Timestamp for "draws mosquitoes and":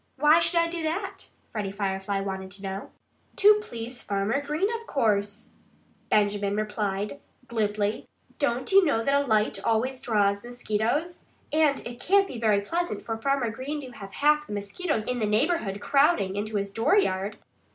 10.01-11.85